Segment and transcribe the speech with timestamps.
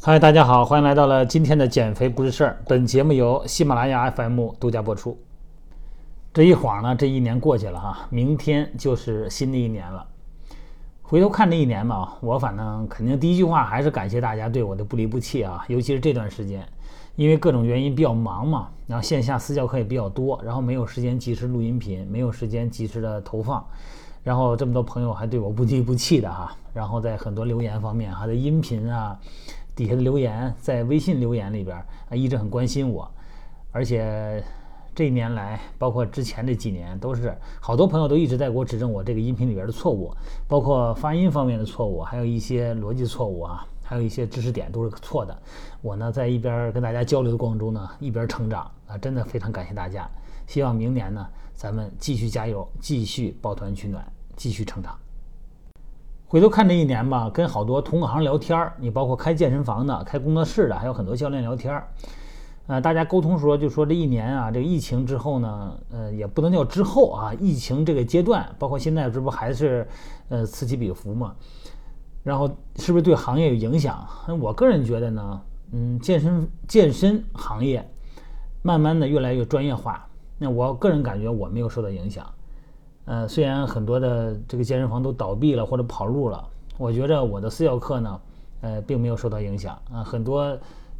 [0.00, 2.58] 嗨，大家好，欢迎来到了今天的减肥不是事儿。
[2.66, 5.18] 本节目由喜马拉雅 FM 独家播出。
[6.32, 10.06] 这一晃呢，这一年过去了哈，明天就是新的一年了。
[11.02, 16.66] 回头看这一年吧，我反正肯定第一句话还是感谢大家对我的不离不弃啊，尤其是这段时间，
[17.16, 23.66] 因为各种原因比较忙嘛，然后线下私教课也比较多，然后没有时间及时录音频，没有时间及时的投放。
[24.22, 29.18] 然后这么多朋友还对我不离不弃的哈，然后在很多留言方面，哈，在音频啊
[29.74, 33.10] 底下的留言，在微信留言里边啊，一直很关心我，
[33.72, 34.42] 而且
[34.94, 40.12] 这一年来，包括之前这几年，都是好多朋友都一直在给我指正我这个音频里边的错误，
[40.48, 45.38] 包括发音方面的错误，还有一些逻辑错误啊，还有一些知识点都是错的。
[45.80, 50.10] 我呢在一边跟大家交流的过程中呢，一边成长啊，真的非常感谢大家。
[50.48, 54.04] 希望明年呢，咱们继续加油，继续抱团取暖。
[54.34, 54.96] 继续成长。
[56.28, 61.88] 回头看这一年吧，跟好多同行聊天儿，你包括开健身房的、开工作室的，还有很多教练聊天儿。
[62.68, 69.88] 呃，大家沟通说，就说这一年啊，这个疫情之后呢，呃，也不能叫之后啊，疫情这个阶段，包括现在这不还是
[70.28, 71.34] 呃此起彼伏嘛？
[72.22, 74.06] 然后是不是对行业有影响？
[74.40, 77.84] 我个人觉得呢，嗯，健身健身行业
[78.62, 80.07] 慢慢的越来越专业化。
[80.38, 82.24] 那我个人感觉我没有受到影响。
[83.06, 88.20] 呃，虽然很多的这个健身房都倒闭了或者跑路了，我觉着我的私教课呢，
[88.60, 90.04] 呃，并没有受到影响啊。
[90.04, 90.56] 很多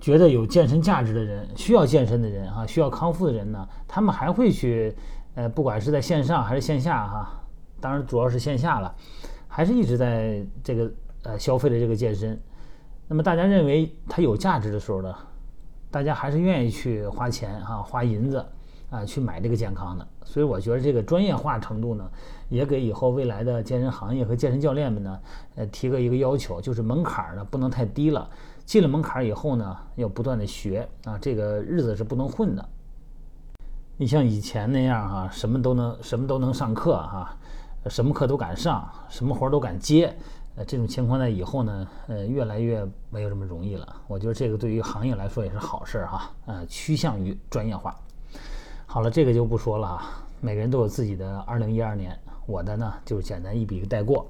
[0.00, 4.92] 觉得有健身价值的人，需要健身的人啊，需要康复的人呢，他们还会去，
[5.36, 7.40] 呃，不管是在线上还是线下哈，
[7.80, 8.92] 当然主要是线下了，
[9.46, 10.90] 还是一直在这个
[11.22, 12.36] 呃消费的这个健身。
[13.06, 15.14] 那么大家认为它有价值的时候呢，
[15.88, 18.44] 大家还是愿意去花钱哈，花银子。
[18.92, 22.06] 啊，去买这个健康的，所以我觉得这个专业化程度呢，
[22.50, 25.20] 也给以后未来的健身行业和健身教练们呢，
[25.54, 28.28] 呃，提个一个要求，就是门槛呢不能太低了。
[28.66, 32.68] 进了门槛以后呢，要不断的学啊，这个日子是不能混的。
[33.96, 37.34] 你像以前那样哈，什么都能什么都能上课哈，
[37.86, 40.14] 什么课都敢上，什么活都敢接，
[40.56, 43.96] 呃，这种情况在以后呢，呃，越来越没有这么容易了。
[44.06, 47.96] 我觉得这个对于行业来说也是好事哈，呃，趋向于专业化。
[48.92, 50.22] 好了，这个就不说了啊。
[50.42, 52.14] 每个人都有自己的二零一二年，
[52.44, 54.26] 我的呢就简单一笔带过，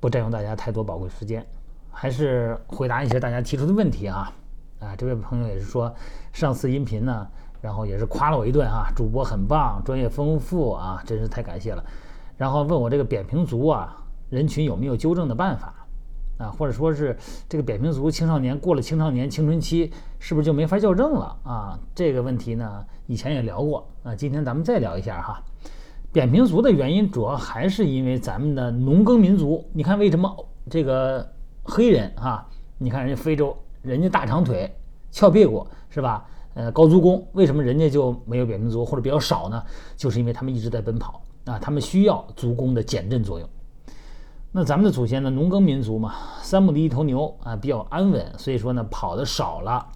[0.00, 1.46] 不占用大家太多宝贵时间，
[1.92, 4.32] 还是回答一些大家提出的问题啊。
[4.80, 5.94] 啊，这位朋友也是说，
[6.32, 7.24] 上次音频呢，
[7.60, 11.84] 然后也是夸了我一顿啊，主播很棒，专业丰富啊，真是太感谢了。
[12.36, 13.96] 然后问我这个扁平足啊
[14.28, 15.72] 人群有没有纠正的办法。
[16.38, 17.16] 啊，或者说是
[17.48, 21.78] 这个扁平足青少年过了青少年青春期，是不是就没法校正了啊？
[21.94, 25.42] 这个问题呢，以前也聊过啊，今天咱们再聊一下哈。
[26.10, 29.62] 扁平足的原因主要还是因为咱们的农耕民族。
[29.72, 31.28] 你看为什么这个
[31.64, 32.46] 黑人啊？
[32.78, 34.72] 你看人家非洲，人家大长腿、
[35.10, 36.24] 翘屁股是吧？
[36.54, 39.62] 呃，高足弓，为什么人家就没有扁平足或者比较少呢？
[39.96, 43.48] 就是因为他们一直在奔跑啊，他们需要足弓的减震作用。
[44.50, 45.28] 那咱们的祖先呢？
[45.28, 49.86] 农耕民族嘛，三亩地一头牛啊，比较安稳，所以说呢，跑的少了。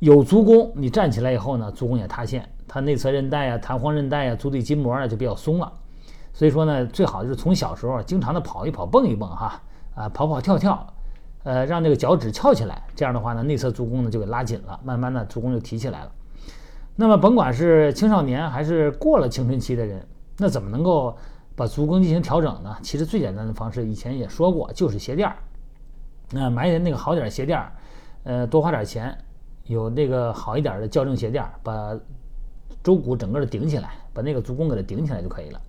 [0.00, 5.72] 有足弓，你站起来以后呢，足弓也塌陷，它内侧韧带呀、弹簧韧带呀、足底筋膜啊就比较松了。
[6.32, 9.62] 所以说呢，最好就是从小时候经常的跑一跑、蹦一蹦哈，
[9.94, 10.84] 啊，跑跑跳跳，
[11.44, 16.10] 呃，让这个脚趾翘起来，这样的话呢，内侧足弓呢就给拉紧了，慢慢的足弓就提起来了。
[16.96, 20.04] 那么甭管是青少年还是过了青春期的人，
[20.38, 21.16] 那怎么能够？
[21.60, 25.36] 把足弓进行调整呢，其实最简单的方式，以前也说过，就是鞋垫儿。
[26.30, 27.70] 那买点那个好点儿鞋垫儿，
[28.24, 29.14] 呃，多花点钱，
[29.66, 31.94] 有那个好一点的校正鞋垫儿，把
[32.82, 35.60] 周骨整个的顶起来，把那个足弓给它顶起来就可以了。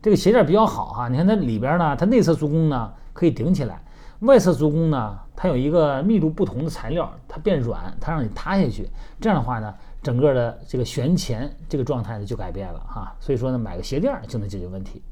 [0.00, 3.82] 这个鞋垫比较好哈，你看它里边呢，它内侧足弓呢可以顶起来，
[4.20, 8.88] 外侧足弓呢，它有一个密度不同的材料，它变软，它让你塌下去，
[9.20, 9.74] 这样的话呢。
[10.00, 15.02] 整个的这个悬前这个状态呢就改变了哈，所以说呢买个鞋垫就能解决问题。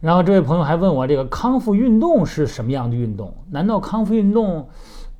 [0.00, 3.34] 然后这位朋友还问我这个康复运动是什么样的运动？
[3.50, 4.68] 难道康复运动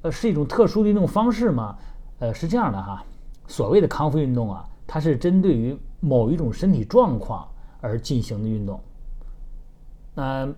[0.03, 1.77] 呃是一种特殊的运动方式吗？
[2.21, 3.03] 呃是这样的哈，
[3.47, 7.47] 所谓的康复运动啊，它是针对于某一种身体状况
[7.81, 8.81] 而进行的运动。
[10.15, 10.49] 那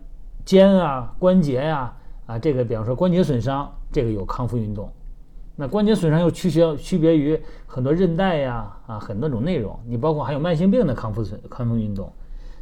[0.44, 1.94] 肩啊关节呀
[2.26, 4.90] 啊这个比方说关节损伤，这个有康复运动。
[5.56, 12.10] 那关节损伤又区别区别于很多韧带呀啊很多种内容，你包括还有慢性病的康复损康复运动，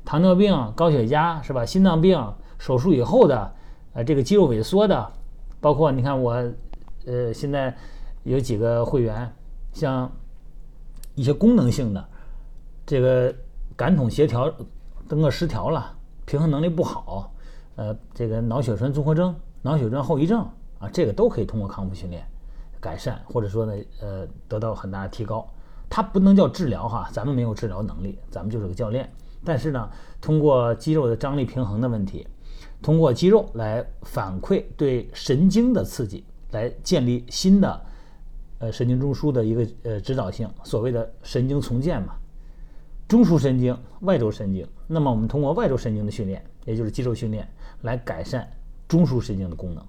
[0.09, 1.67] 糖尿病、高血压是吧？
[1.67, 2.19] 心脏病
[2.59, 3.55] 手术以后的
[3.93, 5.13] 呃这个肌肉萎缩的，
[5.61, 6.33] 包括你看我
[7.05, 7.77] 呃现在
[8.23, 9.31] 有几个会员，
[9.75, 10.11] 像
[11.15, 12.03] 一些功能性的
[12.87, 13.35] 这个
[13.77, 14.51] 感统协调
[15.07, 15.95] 登个失调了，
[16.25, 17.31] 平衡能力不好，
[17.77, 20.41] 呃这个脑血栓综合征脑血栓后遗症
[20.79, 22.27] 啊，这个都可以通过康复训练
[22.81, 25.47] 改善，或者说呢，呃，得到很大的提高。
[25.91, 29.07] 它不能叫治疗哈，咱们没有治疗能力，咱们就是个教练。
[29.45, 29.91] 但是呢，
[30.21, 32.27] 通过肌肉的张力平衡的问题，
[32.83, 37.81] 通过肌肉来反馈对神经的刺激，来建立新的
[38.59, 42.15] 呃神经中枢的一个呃指导性，所谓的神经重建嘛。
[43.07, 47.49] 中枢神经、外周神经，那么我们通过外周神经的训练，也就是肌肉训练，
[47.81, 48.47] 来改善
[48.87, 49.83] 中枢神经的功能，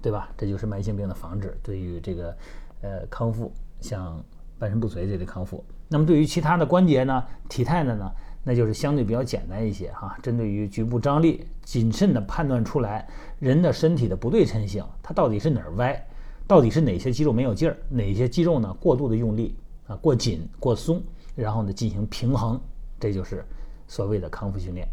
[0.00, 0.32] 对吧？
[0.38, 2.34] 这就是慢性病的防治，对于这个
[2.80, 4.24] 呃康复，像
[4.58, 5.62] 半身不遂这类康复。
[5.88, 8.10] 那么对于其他的关节呢、体态的呢，
[8.44, 10.16] 那就是相对比较简单一些哈。
[10.22, 13.08] 针对于局部张力，谨慎的判断出来
[13.38, 16.06] 人的身体的不对称性，它到底是哪儿歪，
[16.46, 19.56] 到底是哪些肌肉没有劲儿，哪些肌肉呢过度的用力
[19.86, 21.02] 啊，过紧、过松。
[21.34, 22.60] 然后呢，进行平衡，
[23.00, 23.42] 这就是
[23.88, 24.86] 所谓的康复训练。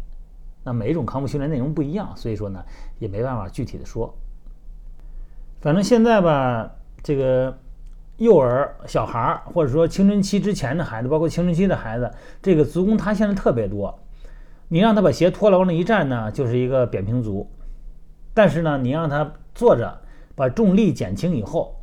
[0.64, 2.64] 那每一种康复训练内容不一样，所以说呢，
[2.98, 4.14] 也没办法具体的说。
[5.60, 7.58] 反正现在吧，这个
[8.20, 12.10] 幼儿、小孩儿，或者说青春期之前的孩子，包括青春期的孩子，
[12.42, 13.98] 这个足弓塌陷的特别多。
[14.68, 17.50] 你让他把鞋脱了往那一站呢，就是一个扁平足。
[18.34, 19.98] 但是呢，你让他坐着，
[20.34, 21.74] 把重力减轻以后，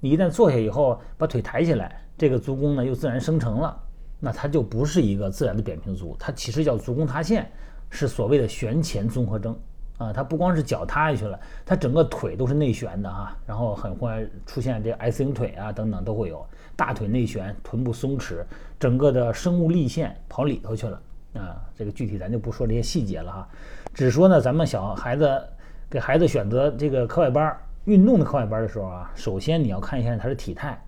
[0.00, 3.80] 你一旦坐下以后，把腿抬起来，这个足弓呢又自然生成了。
[4.18, 7.48] 那它就不是一个自然的扁平足，它其实叫足弓塌陷，
[7.88, 9.56] 是所谓的旋前综合征
[9.98, 10.12] 啊。
[10.12, 16.46] 他不光是脚塌下去了，他整个腿都是内旋的哈，然后很快出现这 S 型腿啊等等都会有，
[16.76, 18.44] 大腿内旋，臀部松弛，
[18.78, 21.00] 整个的生物力线跑里头去了
[21.34, 21.62] 啊。
[21.76, 23.48] 这个具体咱就不说这些细节了哈，
[23.92, 25.42] 只说呢，咱们小孩子
[25.90, 30.80] 给孩子选择这个课外班、运动的课外班的时候啊，首先你要看一下他的体态。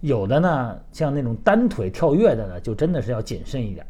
[0.00, 3.86] 有的呢，像那种单腿跳跃的呢，就真的是要谨慎一点。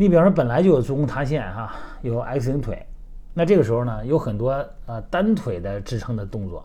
[0.00, 2.86] 你比方说，本来就有足弓塌陷哈，有 X 型腿，
[3.34, 6.64] 那这个时候呢，有很多呃单腿的支撑的动作，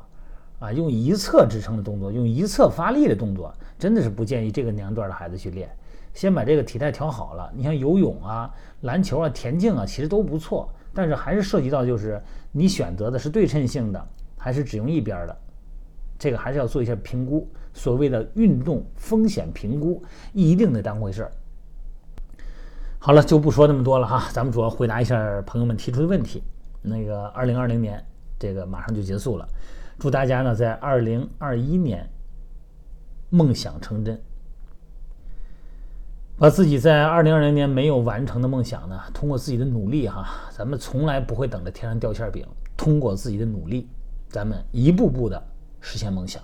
[0.58, 5.70] 啊，用一侧支撑的动作，用一侧发力的动作，真的是不建议这个年龄段的孩子去练。
[6.14, 8.50] 先把这个体态调好了，你像游泳啊、
[8.84, 12.22] 篮球啊、田径啊，其实都不错，但是还是涉及到就是
[12.54, 14.08] 你选择的是对称性的，
[14.38, 15.38] 还是只用一边的。
[16.18, 21.32] 这个还是要做一下评估，所谓的运动风险评估一定得当回事儿。
[23.06, 26.42] 好了，就不说那么多了哈，咱们主要回答一下朋友们提出的问题。
[26.82, 28.04] 那个二零二零年
[28.40, 29.48] 这个马上就结束了，
[30.00, 32.10] 祝大家呢在二零二一年
[33.30, 34.20] 梦想成真，
[36.40, 42.44] 把自己在二零二零年没有完成的梦想呢，通过自己的努力哈，咱们从来不会等着天上掉馅饼，
[42.76, 43.88] 通过自己的努力，
[44.30, 45.40] 咱们一步步的。
[45.80, 46.42] 实现梦想，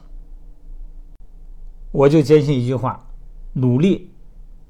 [1.91, 3.03] 我就坚信一句话：
[3.53, 4.10] 努力，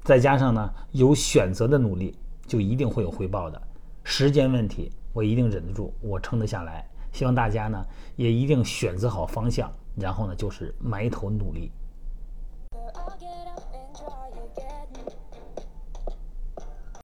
[0.04, 2.16] 再加上呢有选择的努力，
[2.46, 3.60] 就一定会有回报的。
[4.02, 6.84] 时间问题，我一定忍得住，我撑得下来。
[7.12, 7.84] 希望大家呢
[8.16, 11.70] 也一定选择好方向，然后呢就是埋头努力。